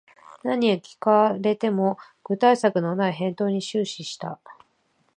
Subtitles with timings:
[0.43, 4.39] 何を聞かれても具体策のない返答に終始した